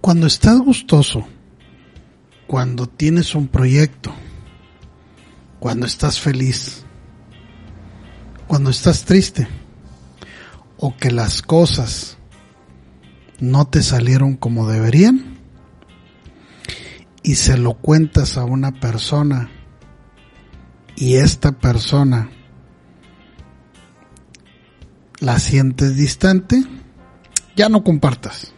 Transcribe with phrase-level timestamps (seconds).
[0.00, 1.26] Cuando estás gustoso,
[2.46, 4.12] cuando tienes un proyecto,
[5.58, 6.84] cuando estás feliz,
[8.46, 9.46] cuando estás triste
[10.78, 12.16] o que las cosas
[13.38, 15.38] no te salieron como deberían
[17.22, 19.50] y se lo cuentas a una persona
[20.96, 22.30] y esta persona
[25.20, 26.64] la sientes distante,
[27.54, 28.52] ya no compartas.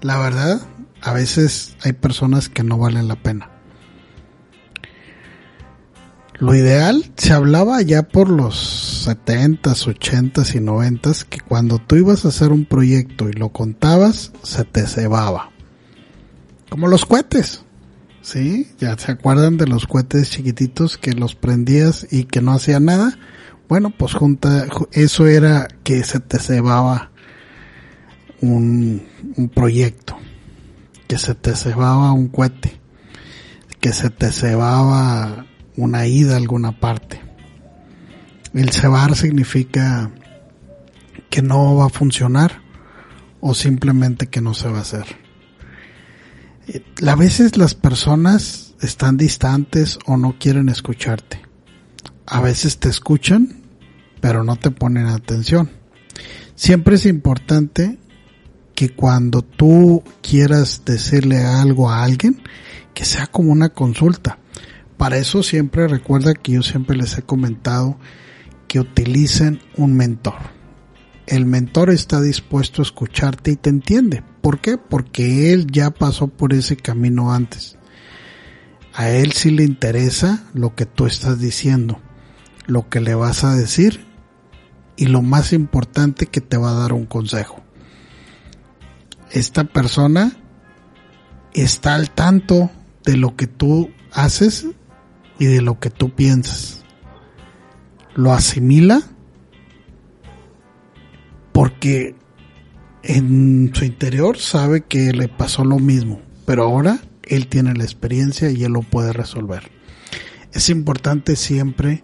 [0.00, 0.60] La verdad,
[1.02, 3.50] a veces hay personas que no valen la pena.
[6.40, 12.24] Lo ideal se hablaba ya por los 70s, 80s y 90s que cuando tú ibas
[12.24, 15.50] a hacer un proyecto y lo contabas, se te cebaba.
[16.70, 17.64] Como los cohetes.
[18.22, 18.68] ¿Sí?
[18.78, 23.18] ¿Ya se acuerdan de los cohetes chiquititos que los prendías y que no hacía nada?
[23.68, 27.10] Bueno, pues junta, eso era que se te cebaba
[28.40, 29.02] un,
[29.36, 30.16] un proyecto,
[31.08, 32.78] que se te cebaba un cohete,
[33.80, 37.20] que se te cebaba una ida a alguna parte.
[38.54, 40.12] El cebar significa
[41.30, 42.60] que no va a funcionar
[43.40, 45.06] o simplemente que no se va a hacer.
[47.06, 51.40] A veces las personas están distantes o no quieren escucharte.
[52.26, 53.62] A veces te escuchan,
[54.20, 55.70] pero no te ponen atención.
[56.54, 57.98] Siempre es importante
[58.78, 62.40] que cuando tú quieras decirle algo a alguien,
[62.94, 64.38] que sea como una consulta.
[64.96, 67.98] Para eso siempre recuerda que yo siempre les he comentado
[68.68, 70.36] que utilicen un mentor.
[71.26, 74.22] El mentor está dispuesto a escucharte y te entiende.
[74.42, 74.78] ¿Por qué?
[74.78, 77.78] Porque él ya pasó por ese camino antes.
[78.94, 81.98] A él sí le interesa lo que tú estás diciendo,
[82.68, 84.06] lo que le vas a decir
[84.96, 87.64] y lo más importante que te va a dar un consejo
[89.30, 90.36] esta persona
[91.52, 92.70] está al tanto
[93.04, 94.66] de lo que tú haces
[95.38, 96.84] y de lo que tú piensas.
[98.14, 99.02] Lo asimila
[101.52, 102.14] porque
[103.02, 108.50] en su interior sabe que le pasó lo mismo, pero ahora él tiene la experiencia
[108.50, 109.70] y él lo puede resolver.
[110.52, 112.02] Es importante siempre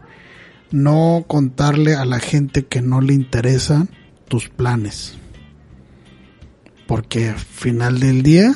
[0.71, 3.89] no contarle a la gente que no le interesan
[4.29, 5.19] tus planes
[6.87, 8.55] porque al final del día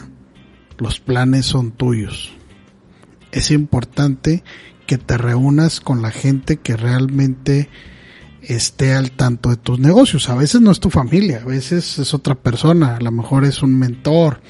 [0.78, 2.32] los planes son tuyos.
[3.32, 4.42] Es importante
[4.86, 7.68] que te reúnas con la gente que realmente
[8.42, 10.30] esté al tanto de tus negocios.
[10.30, 13.62] A veces no es tu familia, a veces es otra persona, a lo mejor es
[13.62, 14.40] un mentor,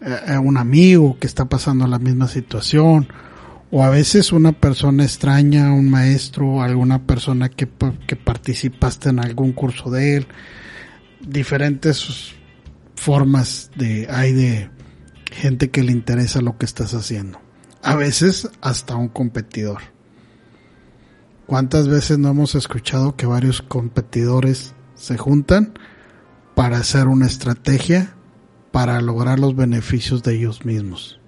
[0.00, 3.08] eh, un amigo que está pasando la misma situación,
[3.70, 7.68] o a veces una persona extraña, un maestro, alguna persona que,
[8.06, 10.26] que participaste en algún curso de él,
[11.20, 12.37] diferentes
[13.08, 14.70] formas de hay de
[15.32, 17.40] gente que le interesa lo que estás haciendo.
[17.82, 19.78] A veces hasta un competidor.
[21.46, 25.72] ¿Cuántas veces no hemos escuchado que varios competidores se juntan
[26.54, 28.14] para hacer una estrategia
[28.72, 31.18] para lograr los beneficios de ellos mismos?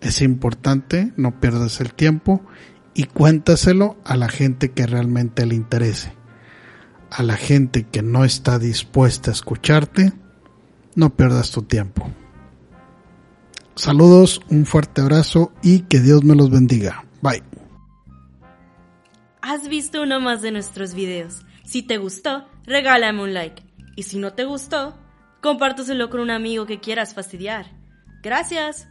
[0.00, 2.44] Es importante, no pierdas el tiempo
[2.92, 6.12] y cuéntaselo a la gente que realmente le interese.
[7.08, 10.12] A la gente que no está dispuesta a escucharte,
[10.98, 12.10] no pierdas tu tiempo.
[13.76, 17.04] Saludos, un fuerte abrazo y que Dios me los bendiga.
[17.22, 17.44] Bye.
[19.40, 21.46] Has visto uno más de nuestros videos.
[21.64, 23.62] Si te gustó, regálame un like.
[23.94, 24.98] Y si no te gustó,
[25.40, 27.66] compártoselo con un amigo que quieras fastidiar.
[28.20, 28.88] Gracias.